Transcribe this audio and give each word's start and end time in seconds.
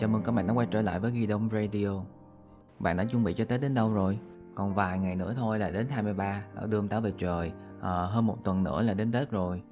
Chào 0.00 0.08
mừng 0.08 0.22
các 0.22 0.32
bạn 0.32 0.46
đã 0.46 0.52
quay 0.54 0.66
trở 0.70 0.82
lại 0.82 1.00
với 1.00 1.10
Ghi 1.10 1.26
Đông 1.26 1.48
Radio. 1.52 1.88
Bạn 2.78 2.96
đã 2.96 3.04
chuẩn 3.04 3.24
bị 3.24 3.34
cho 3.34 3.44
Tết 3.44 3.60
đến 3.60 3.74
đâu 3.74 3.92
rồi? 3.92 4.18
Còn 4.54 4.74
vài 4.74 4.98
ngày 4.98 5.16
nữa 5.16 5.34
thôi 5.36 5.58
là 5.58 5.70
đến 5.70 5.88
23 5.88 6.42
Ở 6.54 6.66
đơm 6.66 6.88
táo 6.88 7.00
về 7.00 7.12
trời. 7.18 7.52
À, 7.82 7.90
Hơn 7.90 8.26
một 8.26 8.44
tuần 8.44 8.64
nữa 8.64 8.82
là 8.82 8.94
đến 8.94 9.12
Tết 9.12 9.30
rồi. 9.30 9.62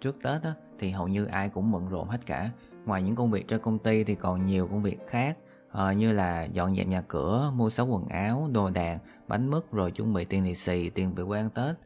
Trước 0.00 0.22
Tết 0.22 0.42
á, 0.42 0.54
thì 0.78 0.90
hầu 0.90 1.08
như 1.08 1.24
ai 1.24 1.48
cũng 1.48 1.72
bận 1.72 1.88
rộn 1.88 2.08
hết 2.08 2.26
cả. 2.26 2.50
Ngoài 2.84 3.02
những 3.02 3.16
công 3.16 3.30
việc 3.30 3.48
trên 3.48 3.60
công 3.60 3.78
ty 3.78 4.04
thì 4.04 4.14
còn 4.14 4.46
nhiều 4.46 4.66
công 4.66 4.82
việc 4.82 4.98
khác 5.06 5.38
à, 5.72 5.92
Như 5.92 6.12
là 6.12 6.44
dọn 6.44 6.76
dẹp 6.76 6.86
nhà 6.86 7.02
cửa, 7.08 7.52
mua 7.54 7.70
sắm 7.70 7.88
quần 7.88 8.08
áo, 8.08 8.48
đồ 8.52 8.70
đạc, 8.70 8.98
bánh 9.28 9.50
mứt 9.50 9.72
Rồi 9.72 9.90
chuẩn 9.90 10.12
bị 10.12 10.24
tiền 10.24 10.44
lì 10.44 10.54
xì, 10.54 10.90
tiền 10.90 11.14
về 11.14 11.24
quê 11.24 11.38
ăn 11.38 11.50
Tết. 11.50 11.76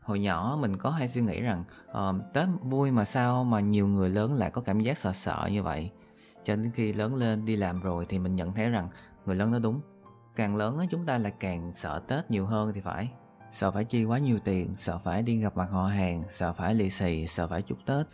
Hồi 0.00 0.20
nhỏ 0.20 0.58
mình 0.60 0.76
có 0.76 0.90
hay 0.90 1.08
suy 1.08 1.20
nghĩ 1.20 1.40
rằng 1.40 1.64
uh, 1.90 2.32
tết 2.32 2.48
vui 2.62 2.90
mà 2.90 3.04
sao 3.04 3.44
mà 3.44 3.60
nhiều 3.60 3.86
người 3.86 4.10
lớn 4.10 4.34
lại 4.34 4.50
có 4.50 4.62
cảm 4.62 4.80
giác 4.80 4.98
sợ 4.98 5.12
sợ 5.12 5.48
như 5.52 5.62
vậy? 5.62 5.90
Cho 6.44 6.56
đến 6.56 6.70
khi 6.74 6.92
lớn 6.92 7.14
lên 7.14 7.44
đi 7.44 7.56
làm 7.56 7.80
rồi 7.80 8.06
thì 8.08 8.18
mình 8.18 8.36
nhận 8.36 8.52
thấy 8.52 8.68
rằng 8.68 8.88
người 9.26 9.36
lớn 9.36 9.50
nói 9.50 9.60
đúng. 9.60 9.80
Càng 10.36 10.56
lớn 10.56 10.86
chúng 10.90 11.06
ta 11.06 11.18
lại 11.18 11.32
càng 11.40 11.72
sợ 11.72 12.02
tết 12.08 12.30
nhiều 12.30 12.46
hơn 12.46 12.72
thì 12.74 12.80
phải. 12.80 13.12
Sợ 13.52 13.70
phải 13.70 13.84
chi 13.84 14.04
quá 14.04 14.18
nhiều 14.18 14.38
tiền 14.38 14.74
sợ 14.74 14.98
phải 14.98 15.22
đi 15.22 15.40
gặp 15.40 15.56
mặt 15.56 15.70
họ 15.70 15.86
hàng 15.86 16.22
sợ 16.30 16.52
phải 16.52 16.74
lì 16.74 16.90
xì 16.90 17.26
sợ 17.26 17.46
phải 17.46 17.62
chúc 17.62 17.78
tết. 17.86 18.06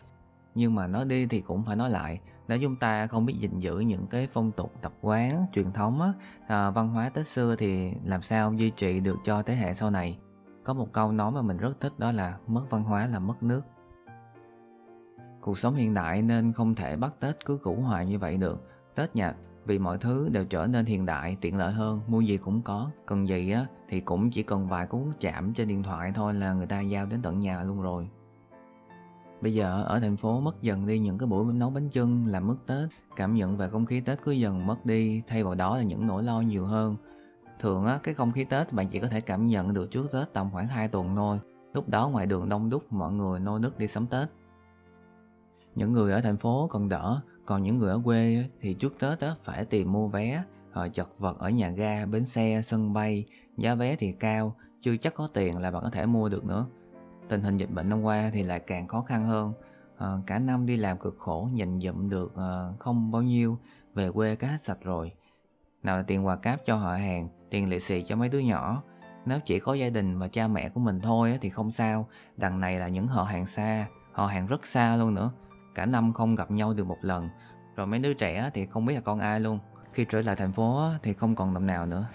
Nhưng 0.55 0.75
mà 0.75 0.87
nói 0.87 1.05
đi 1.05 1.27
thì 1.27 1.41
cũng 1.41 1.65
phải 1.65 1.77
nói 1.77 1.91
lại 1.91 2.21
nếu 2.49 2.59
chúng 2.63 2.77
ta 2.77 3.07
không 3.07 3.27
biết 3.27 3.35
gìn 3.39 3.61
giữ 3.61 3.79
những 3.79 4.07
cái 4.07 4.29
phong 4.33 4.53
tục 4.53 4.73
tập 4.83 4.93
quán 5.01 5.47
truyền 5.53 5.73
thống 5.73 6.01
á, 6.03 6.13
à, 6.47 6.71
văn 6.71 6.89
hóa 6.89 7.09
tết 7.09 7.27
xưa 7.27 7.57
thì 7.57 7.93
làm 8.05 8.23
sao 8.23 8.53
duy 8.53 8.71
trì 8.71 9.01
được 9.01 9.17
cho 9.25 9.43
thế 9.43 9.55
hệ 9.55 9.75
sau 9.75 9.91
này? 9.91 10.19
Có 10.65 10.75
một 10.75 10.93
câu 10.93 11.13
nói 11.13 11.33
mà 11.33 11.43
mình 11.43 11.57
rất 11.57 11.81
thích 11.81 11.99
đó 11.99 12.13
là 12.13 12.39
mất 12.47 12.63
văn 12.71 12.83
hóa 12.83 13.07
là 13.07 13.19
mất 13.19 13.43
nước 13.43 13.63
cuộc 15.47 15.59
sống 15.59 15.75
hiện 15.75 15.95
đại 15.95 16.23
nên 16.23 16.53
không 16.53 16.75
thể 16.75 16.97
bắt 16.97 17.13
tết 17.21 17.45
cứ 17.45 17.59
cũ 17.63 17.75
hoài 17.75 18.07
như 18.07 18.19
vậy 18.19 18.37
được 18.37 18.69
tết 18.95 19.17
nhạt 19.17 19.37
vì 19.65 19.79
mọi 19.79 19.99
thứ 19.99 20.29
đều 20.33 20.45
trở 20.45 20.67
nên 20.67 20.85
hiện 20.85 21.07
đại 21.07 21.37
tiện 21.41 21.57
lợi 21.57 21.73
hơn 21.73 22.01
mua 22.07 22.21
gì 22.21 22.37
cũng 22.37 22.63
có 22.63 22.91
cần 23.07 23.29
gì 23.29 23.51
á 23.51 23.67
thì 23.89 24.01
cũng 24.01 24.31
chỉ 24.31 24.43
cần 24.43 24.69
vài 24.69 24.87
cú 24.87 25.07
chạm 25.21 25.55
trên 25.55 25.69
điện 25.69 25.83
thoại 25.83 26.13
thôi 26.15 26.35
là 26.35 26.53
người 26.53 26.67
ta 26.67 26.81
giao 26.81 27.07
đến 27.07 27.23
tận 27.23 27.41
nhà 27.41 27.63
luôn 27.63 27.83
rồi 27.83 28.09
Bây 29.41 29.55
giờ 29.55 29.83
ở 29.83 30.01
thành 30.01 30.17
phố 30.17 30.41
mất 30.41 30.63
dần 30.63 30.87
đi 30.87 30.99
những 30.99 31.19
cái 31.19 31.27
buổi 31.27 31.53
nấu 31.53 31.71
bánh 31.71 31.89
chưng 31.89 32.27
làm 32.27 32.47
mất 32.47 32.57
Tết, 32.67 32.89
cảm 33.17 33.35
nhận 33.35 33.57
về 33.57 33.69
không 33.69 33.87
khí 33.87 34.01
Tết 34.01 34.23
cứ 34.23 34.33
dần 34.33 34.67
mất 34.67 34.87
đi, 34.87 35.23
thay 35.27 35.45
vào 35.45 35.55
đó 35.55 35.77
là 35.77 35.83
những 35.83 36.07
nỗi 36.07 36.23
lo 36.23 36.41
nhiều 36.41 36.65
hơn. 36.65 36.97
Thường 37.61 37.87
á, 37.87 37.99
cái 38.03 38.15
không 38.15 38.33
khí 38.33 38.45
Tết 38.45 38.73
bạn 38.73 38.89
chỉ 38.89 38.99
có 38.99 39.09
thể 39.09 39.21
cảm 39.21 39.47
nhận 39.47 39.75
được 39.75 39.91
trước 39.91 40.13
Tết 40.13 40.33
tầm 40.33 40.51
khoảng 40.53 40.67
2 40.67 40.89
tuần 40.89 41.17
thôi. 41.17 41.41
Lúc 41.73 41.89
đó 41.89 42.09
ngoài 42.09 42.27
đường 42.27 42.49
đông 42.49 42.71
đúc 42.71 42.93
mọi 42.93 43.13
người 43.13 43.41
nô 43.41 43.59
nức 43.59 43.79
đi 43.79 43.89
sắm 43.89 44.07
Tết. 44.07 44.29
Những 45.77 45.93
người 45.93 46.13
ở 46.13 46.21
thành 46.21 46.37
phố 46.37 46.69
còn 46.71 46.89
đỡ, 46.89 47.21
còn 47.47 47.63
những 47.63 47.79
người 47.79 47.91
ở 47.91 48.01
quê 48.05 48.45
thì 48.61 48.75
trước 48.75 48.99
Tết 48.99 49.21
á, 49.21 49.35
phải 49.45 49.65
tìm 49.65 49.93
mua 49.93 50.09
vé, 50.09 50.43
rồi 50.75 50.89
chật 50.89 51.09
vật 51.19 51.39
ở 51.39 51.51
nhà 51.51 51.71
ga, 51.71 52.07
bến 52.07 52.27
xe, 52.27 52.61
sân 52.65 52.93
bay, 52.93 53.25
giá 53.57 53.75
vé 53.75 53.97
thì 53.97 54.13
cao, 54.13 54.55
chưa 54.81 54.97
chắc 54.97 55.15
có 55.15 55.27
tiền 55.27 55.59
là 55.59 55.71
bạn 55.71 55.83
có 55.83 55.91
thể 55.91 56.07
mua 56.07 56.29
được 56.29 56.45
nữa. 56.45 56.67
Tình 57.29 57.43
hình 57.43 57.57
dịch 57.57 57.71
bệnh 57.71 57.89
năm 57.89 58.03
qua 58.03 58.31
thì 58.33 58.43
lại 58.43 58.61
càng 58.61 58.87
khó 58.89 59.01
khăn 59.01 59.25
hơn. 59.25 59.53
À, 59.99 60.17
cả 60.27 60.39
năm 60.39 60.67
đi 60.67 60.77
làm 60.77 60.99
cực 60.99 61.19
khổ 61.19 61.49
dành 61.55 61.81
dụm 61.81 62.09
được 62.09 62.37
à, 62.37 62.69
không 62.79 63.11
bao 63.11 63.23
nhiêu, 63.23 63.59
về 63.95 64.11
quê 64.11 64.37
cá 64.37 64.49
hết 64.49 64.63
sạch 64.63 64.79
rồi. 64.83 65.13
Nào 65.83 65.97
là 65.97 66.03
tiền 66.03 66.27
quà 66.27 66.37
cáp 66.37 66.61
cho 66.67 66.77
họ 66.77 66.95
hàng, 66.95 67.29
tiền 67.51 67.69
lì 67.69 67.81
xì 67.81 68.03
cho 68.03 68.17
mấy 68.17 68.29
đứa 68.29 68.39
nhỏ. 68.39 68.83
Nếu 69.27 69.39
chỉ 69.45 69.59
có 69.59 69.75
gia 69.75 69.89
đình 69.89 70.19
và 70.19 70.29
cha 70.29 70.49
mẹ 70.49 70.69
của 70.69 70.81
mình 70.81 71.01
thôi 71.01 71.39
thì 71.41 71.51
không 71.51 71.71
sao, 71.71 72.09
đằng 72.37 72.61
này 72.61 72.79
là 72.79 72.89
những 72.89 73.07
họ 73.07 73.23
hàng 73.23 73.47
xa, 73.47 73.87
họ 74.13 74.27
hàng 74.27 74.47
rất 74.47 74.67
xa 74.67 74.97
luôn 74.97 75.15
nữa. 75.15 75.31
Cả 75.77 75.87
năm 75.87 76.13
không 76.13 76.35
gặp 76.35 76.51
nhau 76.51 76.75
được 76.75 76.87
một 76.87 76.99
lần, 77.03 77.29
rồi 77.77 77.87
mấy 77.87 78.01
đứa 78.01 78.15
trẻ 78.15 78.51
thì 78.55 78.67
không 78.67 78.87
biết 78.87 78.95
là 78.95 79.01
con 79.01 79.19
ai 79.19 79.41
luôn. 79.41 79.59
Khi 79.93 80.05
trở 80.09 80.21
lại 80.21 80.37
thành 80.37 80.53
phố 80.53 80.91
thì 81.03 81.13
không 81.13 81.35
còn 81.35 81.55
đồng 81.55 81.67
nào 81.67 81.87
nữa. 81.87 82.07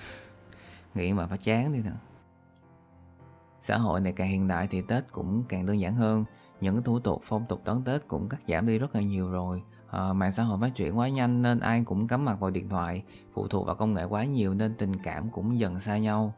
Nghĩ 0.96 1.14
mà 1.14 1.28
phải 1.28 1.38
chán 1.38 1.74
đi 1.74 1.80
nè. 1.80 1.92
Xã 3.62 3.78
hội 3.78 4.00
này 4.00 4.14
càng 4.14 4.28
hiện 4.28 4.48
đại 4.48 4.68
thì 4.68 4.82
Tết 4.82 5.12
cũng 5.12 5.44
càng 5.50 5.66
đơn 5.66 5.80
giản 5.80 5.96
hơn, 5.96 6.26
những 6.62 6.84
thủ 6.84 7.00
tục 7.00 7.22
phong 7.24 7.46
tục 7.46 7.62
đón 7.66 7.84
Tết 7.84 8.08
cũng 8.08 8.30
cắt 8.30 8.40
giảm 8.48 8.68
đi 8.68 8.78
rất 8.80 8.96
là 8.96 9.02
nhiều 9.02 9.30
rồi 9.30 9.62
à, 9.92 10.14
mạng 10.14 10.32
xã 10.32 10.44
hội 10.44 10.58
phát 10.62 10.76
triển 10.76 10.98
quá 10.98 11.10
nhanh 11.10 11.42
nên 11.42 11.60
ai 11.60 11.84
cũng 11.86 12.08
cắm 12.08 12.26
mặt 12.26 12.40
vào 12.40 12.50
điện 12.50 12.70
thoại 12.70 13.04
phụ 13.34 13.48
thuộc 13.48 13.66
vào 13.66 13.76
công 13.76 13.94
nghệ 13.94 14.04
quá 14.04 14.24
nhiều 14.24 14.54
nên 14.54 14.76
tình 14.76 14.92
cảm 15.04 15.30
cũng 15.30 15.60
dần 15.60 15.80
xa 15.80 15.98
nhau 15.98 16.34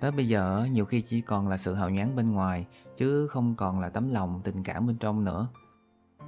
tới 0.00 0.10
bây 0.10 0.28
giờ 0.28 0.68
nhiều 0.72 0.84
khi 0.84 1.00
chỉ 1.00 1.20
còn 1.20 1.48
là 1.48 1.56
sự 1.56 1.74
hào 1.74 1.90
nhoáng 1.90 2.16
bên 2.16 2.32
ngoài 2.32 2.66
chứ 2.96 3.26
không 3.26 3.54
còn 3.54 3.80
là 3.80 3.88
tấm 3.88 4.08
lòng 4.08 4.40
tình 4.44 4.62
cảm 4.62 4.86
bên 4.86 4.96
trong 4.96 5.24
nữa 5.24 5.48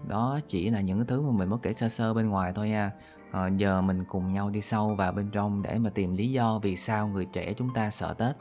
đó 0.07 0.41
chỉ 0.49 0.71
là 0.71 0.81
những 0.81 1.07
thứ 1.07 1.23
mà 1.23 1.33
mình 1.39 1.49
mới 1.49 1.59
kể 1.63 1.73
sơ 1.73 1.89
sơ 1.89 2.15
bên 2.15 2.29
ngoài 2.29 2.53
thôi 2.55 2.69
nha. 2.69 2.93
À, 3.33 3.49
giờ 3.57 3.83
mình 3.83 4.05
cùng 4.05 4.33
nhau 4.33 4.51
đi 4.51 4.61
sâu 4.61 4.95
vào 4.95 5.13
bên 5.13 5.31
trong 5.31 5.63
để 5.63 5.79
mà 5.79 5.91
tìm 5.91 6.15
lý 6.15 6.31
do 6.31 6.59
vì 6.59 6.77
sao 6.77 7.09
người 7.09 7.25
trẻ 7.33 7.53
chúng 7.53 7.69
ta 7.75 7.91
sợ 7.91 8.15
tết. 8.15 8.37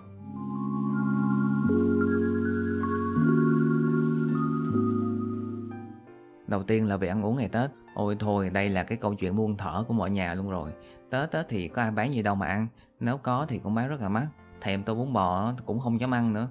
Đầu 6.47 6.63
tiên 6.63 6.87
là 6.87 6.97
về 6.97 7.07
ăn 7.07 7.21
uống 7.21 7.35
ngày 7.35 7.49
Tết. 7.49 7.71
Ôi 7.93 8.15
thôi 8.19 8.49
đây 8.49 8.69
là 8.69 8.83
cái 8.83 8.97
câu 8.97 9.13
chuyện 9.13 9.35
buông 9.35 9.57
thở 9.57 9.83
của 9.87 9.93
mọi 9.93 10.09
nhà 10.09 10.33
luôn 10.33 10.49
rồi. 10.49 10.71
Tết 11.09 11.31
Tết 11.31 11.45
thì 11.49 11.67
có 11.67 11.81
ai 11.81 11.91
bán 11.91 12.13
gì 12.13 12.21
đâu 12.21 12.35
mà 12.35 12.45
ăn. 12.47 12.67
Nếu 12.99 13.17
có 13.17 13.45
thì 13.49 13.59
cũng 13.59 13.75
bán 13.75 13.87
rất 13.87 14.01
là 14.01 14.09
mắc. 14.09 14.27
Thèm 14.61 14.83
tô 14.83 14.95
bún 14.95 15.13
bò 15.13 15.53
cũng 15.65 15.79
không 15.79 15.99
dám 15.99 16.13
ăn 16.13 16.33
nữa. 16.33 16.47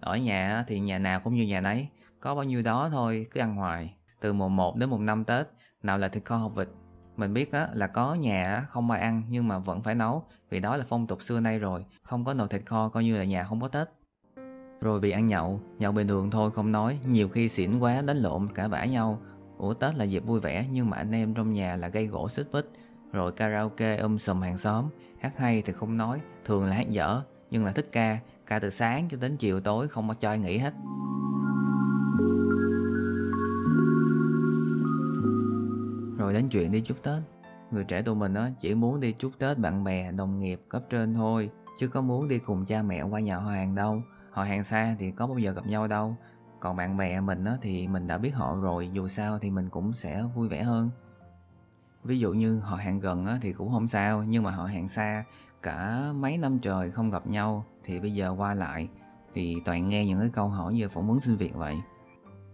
Ở 0.00 0.16
nhà 0.16 0.64
thì 0.68 0.80
nhà 0.80 0.98
nào 0.98 1.20
cũng 1.20 1.34
như 1.34 1.42
nhà 1.42 1.60
nấy. 1.60 1.88
Có 2.20 2.34
bao 2.34 2.44
nhiêu 2.44 2.62
đó 2.64 2.88
thôi 2.92 3.26
cứ 3.30 3.40
ăn 3.40 3.54
hoài. 3.54 3.94
Từ 4.20 4.32
mùng 4.32 4.56
1 4.56 4.76
đến 4.76 4.90
mùng 4.90 5.06
5 5.06 5.24
Tết. 5.24 5.46
Nào 5.82 5.98
là 5.98 6.08
thịt 6.08 6.24
kho 6.24 6.36
hộp 6.36 6.54
vịt? 6.54 6.68
Mình 7.16 7.34
biết 7.34 7.52
á, 7.52 7.68
là 7.72 7.86
có 7.86 8.14
nhà 8.14 8.66
không 8.68 8.90
ai 8.90 9.00
ăn 9.00 9.22
nhưng 9.28 9.48
mà 9.48 9.58
vẫn 9.58 9.82
phải 9.82 9.94
nấu 9.94 10.24
vì 10.50 10.60
đó 10.60 10.76
là 10.76 10.84
phong 10.88 11.06
tục 11.06 11.22
xưa 11.22 11.40
nay 11.40 11.58
rồi. 11.58 11.84
Không 12.02 12.24
có 12.24 12.34
nồi 12.34 12.48
thịt 12.48 12.62
kho 12.66 12.88
coi 12.88 13.04
như 13.04 13.16
là 13.16 13.24
nhà 13.24 13.44
không 13.44 13.60
có 13.60 13.68
tết. 13.68 13.88
Rồi 14.80 15.00
vì 15.00 15.10
ăn 15.10 15.26
nhậu 15.26 15.60
nhậu 15.78 15.92
bình 15.92 16.08
thường 16.08 16.30
thôi 16.30 16.50
không 16.50 16.72
nói. 16.72 16.98
Nhiều 17.04 17.28
khi 17.28 17.48
xỉn 17.48 17.78
quá 17.78 18.02
đánh 18.02 18.16
lộn 18.16 18.48
cả 18.54 18.68
vả 18.68 18.84
nhau. 18.84 19.20
Ủa 19.58 19.74
Tết 19.74 19.94
là 19.94 20.04
dịp 20.04 20.26
vui 20.26 20.40
vẻ 20.40 20.66
nhưng 20.72 20.90
mà 20.90 20.96
anh 20.96 21.12
em 21.12 21.34
trong 21.34 21.52
nhà 21.52 21.76
là 21.76 21.88
gây 21.88 22.06
gỗ 22.06 22.28
xích 22.28 22.46
bích 22.52 22.66
Rồi 23.12 23.32
karaoke 23.32 23.96
um 23.96 24.18
sùm 24.18 24.40
hàng 24.40 24.58
xóm. 24.58 24.88
Hát 25.20 25.38
hay 25.38 25.62
thì 25.62 25.72
không 25.72 25.96
nói 25.96 26.20
Thường 26.44 26.64
là 26.64 26.76
hát 26.76 26.90
dở. 26.90 27.22
Nhưng 27.50 27.64
là 27.64 27.72
thích 27.72 27.88
ca 27.92 28.18
Ca 28.46 28.58
từ 28.58 28.70
sáng 28.70 29.08
cho 29.10 29.16
đến 29.20 29.36
chiều 29.36 29.60
tối 29.60 29.88
không 29.88 30.08
có 30.08 30.14
cho 30.14 30.28
ai 30.28 30.38
nghỉ 30.38 30.58
hết. 30.58 30.74
Rồi 36.30 36.34
đến 36.34 36.48
chuyện 36.48 36.70
đi 36.70 36.80
chúc 36.80 37.02
Tết. 37.02 37.22
Người 37.70 37.84
trẻ 37.84 38.02
tụi 38.02 38.14
mình 38.14 38.34
á 38.34 38.50
chỉ 38.58 38.74
muốn 38.74 39.00
đi 39.00 39.12
chúc 39.12 39.32
Tết 39.38 39.58
bạn 39.58 39.84
bè, 39.84 40.12
đồng 40.12 40.38
nghiệp, 40.38 40.60
cấp 40.68 40.82
trên 40.90 41.14
thôi 41.14 41.50
Chứ 41.78 41.88
có 41.88 42.00
muốn 42.00 42.28
đi 42.28 42.38
cùng 42.38 42.64
cha 42.64 42.82
mẹ 42.82 43.02
qua 43.02 43.20
nhà 43.20 43.36
họ 43.36 43.50
hàng 43.50 43.74
đâu. 43.74 44.02
Họ 44.30 44.42
hàng 44.42 44.64
xa 44.64 44.96
thì 44.98 45.10
có 45.10 45.26
bao 45.26 45.38
giờ 45.38 45.52
gặp 45.52 45.66
nhau 45.66 45.86
đâu. 45.86 46.16
Còn 46.60 46.76
bạn 46.76 46.96
bè 46.96 47.20
mình 47.20 47.44
á, 47.44 47.56
thì 47.62 47.88
mình 47.88 48.06
đã 48.06 48.18
biết 48.18 48.34
họ 48.34 48.56
rồi 48.56 48.90
dù 48.92 49.08
sao 49.08 49.38
thì 49.38 49.50
mình 49.50 49.68
cũng 49.68 49.92
sẽ 49.92 50.22
vui 50.34 50.48
vẻ 50.48 50.62
hơn. 50.62 50.90
Ví 52.04 52.18
dụ 52.18 52.32
như 52.32 52.58
họ 52.58 52.76
hàng 52.76 53.00
gần 53.00 53.26
á, 53.26 53.38
thì 53.42 53.52
cũng 53.52 53.72
không 53.72 53.88
sao 53.88 54.22
nhưng 54.22 54.42
mà 54.42 54.50
họ 54.50 54.64
hàng 54.64 54.88
xa 54.88 55.24
cả 55.62 56.02
mấy 56.14 56.36
năm 56.36 56.58
trời 56.58 56.90
không 56.90 57.10
gặp 57.10 57.26
nhau 57.26 57.64
thì 57.84 58.00
bây 58.00 58.14
giờ 58.14 58.34
qua 58.38 58.54
lại 58.54 58.88
thì 59.32 59.56
toàn 59.64 59.88
nghe 59.88 60.06
những 60.06 60.20
cái 60.20 60.30
câu 60.32 60.48
hỏi 60.48 60.74
như 60.74 60.88
phỏng 60.88 61.08
vấn 61.08 61.20
xin 61.20 61.36
việc 61.36 61.54
vậy. 61.54 61.76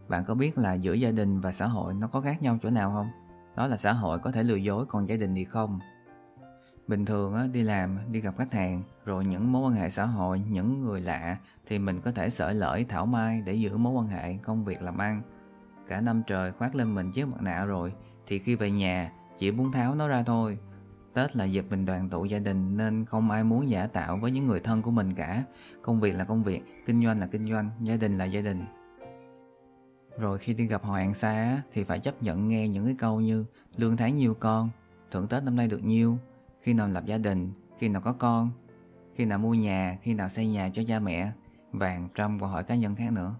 Bạn 0.08 0.24
có 0.24 0.34
biết 0.34 0.58
là 0.58 0.74
giữa 0.74 0.94
gia 0.94 1.10
đình 1.10 1.40
và 1.40 1.52
xã 1.52 1.66
hội 1.66 1.94
nó 1.94 2.08
có 2.08 2.20
khác 2.20 2.42
nhau 2.42 2.58
chỗ 2.62 2.70
nào 2.70 2.90
không? 2.90 3.25
Đó 3.56 3.66
là 3.66 3.76
xã 3.76 3.92
hội 3.92 4.18
có 4.18 4.32
thể 4.32 4.42
lừa 4.42 4.56
dối 4.56 4.86
còn 4.86 5.08
gia 5.08 5.16
đình 5.16 5.34
thì 5.34 5.44
không? 5.44 5.80
Bình 6.88 7.04
thường 7.04 7.52
đi 7.52 7.62
làm 7.62 7.98
đi 8.12 8.20
gặp 8.20 8.34
khách 8.38 8.52
hàng 8.52 8.82
rồi 9.04 9.24
những 9.26 9.52
mối 9.52 9.62
quan 9.62 9.72
hệ 9.72 9.90
xã 9.90 10.04
hội 10.04 10.42
những 10.50 10.82
người 10.82 11.00
lạ 11.00 11.36
thì 11.66 11.78
mình 11.78 12.00
có 12.00 12.12
thể 12.12 12.30
sợi 12.30 12.54
lợi, 12.54 12.84
thảo 12.88 13.06
mai 13.06 13.42
để 13.46 13.52
giữ 13.52 13.76
mối 13.76 13.92
quan 13.92 14.08
hệ 14.08 14.36
công 14.36 14.64
việc 14.64 14.82
làm 14.82 14.98
ăn. 14.98 15.22
Cả 15.88 16.00
năm 16.00 16.22
trời 16.26 16.52
khoác 16.52 16.74
lên 16.74 16.94
mình 16.94 17.10
chiếc 17.10 17.28
mặt 17.28 17.42
nạ 17.42 17.64
rồi 17.64 17.92
thì 18.26 18.38
khi 18.38 18.54
về 18.54 18.70
nhà 18.70 19.12
chỉ 19.38 19.50
muốn 19.50 19.72
tháo 19.72 19.94
nó 19.94 20.08
ra 20.08 20.22
thôi. 20.22 20.58
Tết 21.14 21.36
là 21.36 21.44
dịp 21.44 21.66
mình 21.70 21.86
đoàn 21.86 22.08
tụ 22.08 22.24
gia 22.24 22.38
đình 22.38 22.76
nên 22.76 23.04
không 23.04 23.30
ai 23.30 23.44
muốn 23.44 23.70
giả 23.70 23.86
tạo 23.86 24.16
với 24.16 24.30
những 24.30 24.46
người 24.46 24.60
thân 24.60 24.82
của 24.82 24.90
mình 24.90 25.14
cả. 25.14 25.42
Công 25.82 26.00
việc 26.00 26.14
là 26.16 26.24
công 26.24 26.42
việc 26.42 26.62
kinh 26.86 27.04
doanh 27.04 27.20
là 27.20 27.26
kinh 27.26 27.50
doanh 27.50 27.70
gia 27.80 27.96
đình 27.96 28.18
là 28.18 28.24
gia 28.24 28.40
đình 28.40 28.64
rồi 30.18 30.38
khi 30.38 30.54
đi 30.54 30.66
gặp 30.66 30.84
họ 30.84 30.94
hàng 30.94 31.14
xa 31.14 31.62
thì 31.72 31.84
phải 31.84 31.98
chấp 31.98 32.22
nhận 32.22 32.48
nghe 32.48 32.68
những 32.68 32.84
cái 32.84 32.94
câu 32.98 33.20
như 33.20 33.44
lương 33.76 33.96
tháng 33.96 34.16
nhiêu 34.16 34.34
con 34.34 34.68
thưởng 35.10 35.28
tết 35.28 35.42
năm 35.42 35.56
nay 35.56 35.68
được 35.68 35.84
nhiêu 35.84 36.18
khi 36.66 36.72
nào 36.72 36.88
lập 36.88 37.04
gia 37.06 37.18
đình, 37.18 37.52
khi 37.78 37.88
nào 37.88 38.02
có 38.02 38.12
con, 38.12 38.50
khi 39.14 39.24
nào 39.24 39.38
mua 39.38 39.54
nhà, 39.54 39.98
khi 40.02 40.14
nào 40.14 40.28
xây 40.28 40.46
nhà 40.46 40.70
cho 40.74 40.82
cha 40.88 40.98
mẹ 40.98 41.32
và 41.72 42.00
trăm 42.14 42.40
câu 42.40 42.48
hỏi 42.48 42.64
cá 42.64 42.74
nhân 42.74 42.94
khác 42.94 43.12
nữa. 43.12 43.34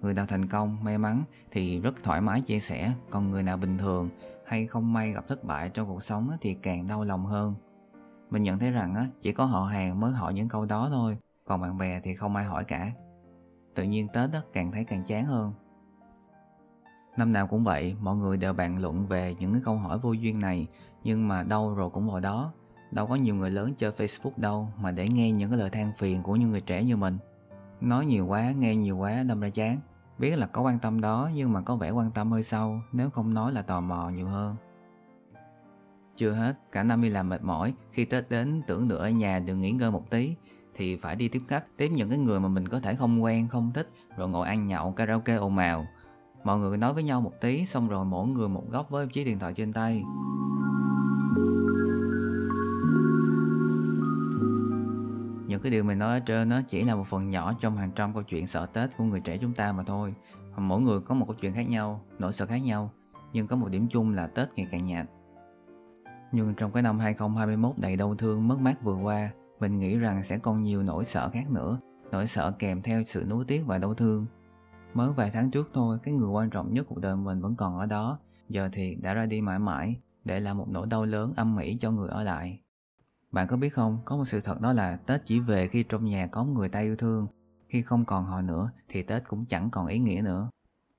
Người 0.00 0.14
nào 0.14 0.26
thành 0.26 0.46
công, 0.46 0.84
may 0.84 0.98
mắn 0.98 1.22
thì 1.50 1.80
rất 1.80 2.02
thoải 2.02 2.20
mái 2.20 2.40
chia 2.40 2.60
sẻ, 2.60 2.92
còn 3.10 3.30
người 3.30 3.42
nào 3.42 3.56
bình 3.56 3.78
thường 3.78 4.08
hay 4.46 4.66
không 4.66 4.92
may 4.92 5.12
gặp 5.12 5.28
thất 5.28 5.44
bại 5.44 5.68
trong 5.68 5.88
cuộc 5.88 6.02
sống 6.02 6.30
thì 6.40 6.54
càng 6.54 6.86
đau 6.88 7.04
lòng 7.04 7.26
hơn. 7.26 7.54
Mình 8.30 8.42
nhận 8.42 8.58
thấy 8.58 8.70
rằng 8.70 9.10
chỉ 9.20 9.32
có 9.32 9.44
họ 9.44 9.64
hàng 9.64 10.00
mới 10.00 10.12
hỏi 10.12 10.34
những 10.34 10.48
câu 10.48 10.66
đó 10.66 10.88
thôi, 10.90 11.18
còn 11.44 11.60
bạn 11.60 11.78
bè 11.78 12.00
thì 12.00 12.14
không 12.14 12.36
ai 12.36 12.44
hỏi 12.44 12.64
cả. 12.64 12.92
Tự 13.74 13.82
nhiên 13.82 14.08
Tết 14.12 14.30
càng 14.52 14.72
thấy 14.72 14.84
càng 14.84 15.02
chán 15.06 15.26
hơn. 15.26 15.52
Năm 17.16 17.32
nào 17.32 17.46
cũng 17.46 17.64
vậy, 17.64 17.96
mọi 18.00 18.16
người 18.16 18.36
đều 18.36 18.52
bàn 18.52 18.78
luận 18.82 19.06
về 19.06 19.36
những 19.40 19.52
cái 19.52 19.62
câu 19.64 19.76
hỏi 19.76 19.98
vô 19.98 20.12
duyên 20.12 20.38
này, 20.38 20.66
nhưng 21.04 21.28
mà 21.28 21.42
đâu 21.42 21.74
rồi 21.74 21.90
cũng 21.90 22.10
vào 22.10 22.20
đó. 22.20 22.52
Đâu 22.90 23.06
có 23.06 23.14
nhiều 23.14 23.34
người 23.34 23.50
lớn 23.50 23.74
chơi 23.76 23.92
Facebook 23.92 24.32
đâu 24.36 24.68
mà 24.80 24.90
để 24.90 25.08
nghe 25.08 25.30
những 25.30 25.50
cái 25.50 25.58
lời 25.58 25.70
than 25.70 25.92
phiền 25.98 26.22
của 26.22 26.36
những 26.36 26.50
người 26.50 26.60
trẻ 26.60 26.84
như 26.84 26.96
mình. 26.96 27.18
Nói 27.80 28.06
nhiều 28.06 28.26
quá, 28.26 28.50
nghe 28.50 28.76
nhiều 28.76 28.96
quá, 28.96 29.22
đâm 29.22 29.40
ra 29.40 29.48
chán. 29.48 29.80
Biết 30.18 30.36
là 30.36 30.46
có 30.46 30.62
quan 30.62 30.78
tâm 30.78 31.00
đó 31.00 31.30
nhưng 31.34 31.52
mà 31.52 31.60
có 31.60 31.76
vẻ 31.76 31.90
quan 31.90 32.10
tâm 32.10 32.32
hơi 32.32 32.42
sâu, 32.42 32.80
nếu 32.92 33.10
không 33.10 33.34
nói 33.34 33.52
là 33.52 33.62
tò 33.62 33.80
mò 33.80 34.08
nhiều 34.08 34.26
hơn. 34.26 34.56
Chưa 36.16 36.32
hết, 36.32 36.58
cả 36.72 36.82
năm 36.82 37.02
đi 37.02 37.08
làm 37.08 37.28
mệt 37.28 37.42
mỏi, 37.42 37.74
khi 37.92 38.04
Tết 38.04 38.30
đến 38.30 38.62
tưởng 38.66 38.88
được 38.88 38.96
ở 38.96 39.10
nhà 39.10 39.38
được 39.38 39.54
nghỉ 39.54 39.70
ngơi 39.70 39.90
một 39.90 40.10
tí, 40.10 40.34
thì 40.74 40.96
phải 40.96 41.16
đi 41.16 41.28
tiếp 41.28 41.42
khách, 41.48 41.64
tiếp 41.76 41.88
những 41.88 42.10
cái 42.10 42.18
người 42.18 42.40
mà 42.40 42.48
mình 42.48 42.68
có 42.68 42.80
thể 42.80 42.94
không 42.94 43.22
quen, 43.22 43.48
không 43.48 43.70
thích, 43.74 43.90
rồi 44.16 44.28
ngồi 44.28 44.48
ăn 44.48 44.66
nhậu, 44.66 44.92
karaoke 44.92 45.34
ồn 45.34 45.58
ào. 45.58 45.86
Mọi 46.46 46.58
người 46.58 46.78
nói 46.78 46.94
với 46.94 47.02
nhau 47.02 47.20
một 47.20 47.32
tí, 47.40 47.66
xong 47.66 47.88
rồi 47.88 48.04
mỗi 48.04 48.28
người 48.28 48.48
một 48.48 48.70
góc 48.70 48.90
với 48.90 49.06
chiếc 49.06 49.24
điện 49.24 49.38
thoại 49.38 49.52
trên 49.52 49.72
tay. 49.72 50.04
Những 55.46 55.60
cái 55.62 55.70
điều 55.70 55.84
mình 55.84 55.98
nói 55.98 56.12
ở 56.12 56.20
trên 56.20 56.48
nó 56.48 56.60
chỉ 56.68 56.84
là 56.84 56.94
một 56.94 57.06
phần 57.06 57.30
nhỏ 57.30 57.54
trong 57.60 57.76
hàng 57.76 57.90
trăm 57.94 58.14
câu 58.14 58.22
chuyện 58.22 58.46
sợ 58.46 58.66
Tết 58.66 58.90
của 58.96 59.04
người 59.04 59.20
trẻ 59.20 59.38
chúng 59.40 59.52
ta 59.52 59.72
mà 59.72 59.82
thôi. 59.82 60.14
Mỗi 60.56 60.80
người 60.80 61.00
có 61.00 61.14
một 61.14 61.26
câu 61.28 61.36
chuyện 61.40 61.54
khác 61.54 61.68
nhau, 61.68 62.00
nỗi 62.18 62.32
sợ 62.32 62.46
khác 62.46 62.58
nhau, 62.58 62.90
nhưng 63.32 63.46
có 63.46 63.56
một 63.56 63.68
điểm 63.68 63.86
chung 63.90 64.14
là 64.14 64.26
Tết 64.26 64.48
ngày 64.56 64.66
càng 64.70 64.86
nhạt. 64.86 65.06
Nhưng 66.32 66.54
trong 66.54 66.72
cái 66.72 66.82
năm 66.82 66.98
2021 66.98 67.78
đầy 67.78 67.96
đau 67.96 68.14
thương 68.14 68.48
mất 68.48 68.58
mát 68.60 68.82
vừa 68.82 68.96
qua, 68.96 69.30
mình 69.60 69.78
nghĩ 69.78 69.96
rằng 69.98 70.24
sẽ 70.24 70.38
còn 70.38 70.62
nhiều 70.62 70.82
nỗi 70.82 71.04
sợ 71.04 71.30
khác 71.32 71.50
nữa, 71.50 71.78
nỗi 72.10 72.26
sợ 72.26 72.52
kèm 72.58 72.82
theo 72.82 73.02
sự 73.06 73.24
nuối 73.28 73.44
tiếc 73.44 73.66
và 73.66 73.78
đau 73.78 73.94
thương. 73.94 74.26
Mới 74.96 75.12
vài 75.12 75.30
tháng 75.30 75.50
trước 75.50 75.70
thôi, 75.72 75.98
cái 76.02 76.14
người 76.14 76.28
quan 76.28 76.50
trọng 76.50 76.74
nhất 76.74 76.86
cuộc 76.88 76.98
đời 77.00 77.16
mình 77.16 77.40
vẫn 77.40 77.56
còn 77.56 77.76
ở 77.76 77.86
đó, 77.86 78.18
giờ 78.48 78.68
thì 78.72 78.94
đã 78.94 79.14
ra 79.14 79.26
đi 79.26 79.40
mãi 79.40 79.58
mãi, 79.58 79.96
để 80.24 80.40
lại 80.40 80.54
một 80.54 80.68
nỗi 80.68 80.86
đau 80.86 81.04
lớn 81.04 81.32
âm 81.36 81.56
mỉ 81.56 81.76
cho 81.78 81.90
người 81.90 82.08
ở 82.08 82.22
lại. 82.22 82.60
Bạn 83.32 83.46
có 83.46 83.56
biết 83.56 83.68
không, 83.68 83.98
có 84.04 84.16
một 84.16 84.24
sự 84.26 84.40
thật 84.40 84.60
đó 84.60 84.72
là 84.72 84.96
Tết 84.96 85.26
chỉ 85.26 85.40
về 85.40 85.68
khi 85.68 85.82
trong 85.82 86.04
nhà 86.04 86.26
có 86.26 86.44
người 86.44 86.68
ta 86.68 86.80
yêu 86.80 86.96
thương, 86.96 87.26
khi 87.68 87.82
không 87.82 88.04
còn 88.04 88.24
họ 88.24 88.40
nữa 88.40 88.70
thì 88.88 89.02
Tết 89.02 89.28
cũng 89.28 89.44
chẳng 89.46 89.70
còn 89.70 89.86
ý 89.86 89.98
nghĩa 89.98 90.20
nữa. 90.24 90.50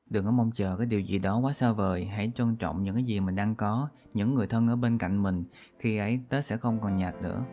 Đừng 0.10 0.26
có 0.26 0.32
mong 0.32 0.52
chờ 0.52 0.76
cái 0.78 0.86
điều 0.86 1.00
gì 1.00 1.20
đó 1.20 1.38
quá 1.38 1.54
xa 1.54 1.72
vời, 1.72 2.06
hãy 2.06 2.32
trân 2.36 2.56
trọng 2.56 2.84
những 2.84 2.96
cái 2.96 3.04
gì 3.04 3.20
mình 3.20 3.36
đang 3.36 3.56
có, 3.56 3.90
những 4.14 4.34
người 4.34 4.48
thân 4.48 4.68
ở 4.68 4.76
bên 4.76 4.98
cạnh 4.98 5.24
mình, 5.24 5.44
khi 5.80 5.98
ấy 5.98 6.20
Tết 6.30 6.46
sẽ 6.46 6.58
không 6.58 6.80
còn 6.82 6.98
nhạt 6.98 7.16
nữa. 7.22 7.44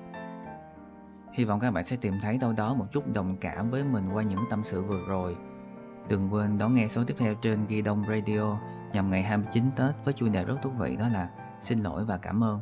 Hy 1.33 1.45
vọng 1.45 1.61
các 1.61 1.71
bạn 1.71 1.85
sẽ 1.85 1.97
tìm 1.97 2.15
thấy 2.23 2.39
đâu 2.39 2.53
đó 2.53 2.75
một 2.75 2.87
chút 2.93 3.13
đồng 3.15 3.37
cảm 3.41 3.71
với 3.71 3.85
mình 3.85 4.05
qua 4.13 4.23
những 4.23 4.41
tâm 4.51 4.63
sự 4.65 4.83
vừa 4.83 5.01
rồi. 5.09 5.37
Đừng 6.09 6.35
quên 6.35 6.59
đón 6.59 6.75
nghe 6.75 6.89
số 6.89 7.05
tiếp 7.05 7.15
theo 7.19 7.35
trên 7.35 7.67
Ghi 7.69 7.83
Đông 7.83 8.05
Radio 8.09 8.59
nhằm 8.93 9.11
ngày 9.11 9.23
29 9.23 9.65
Tết 9.77 9.95
với 10.05 10.15
chủ 10.15 10.29
đề 10.29 10.45
rất 10.45 10.57
thú 10.63 10.71
vị, 10.71 10.97
đó 10.97 11.09
là 11.09 11.29
Xin 11.65 11.83
lỗi 11.83 12.05
và 12.05 12.17
cảm 12.17 12.45
ơn. 12.45 12.61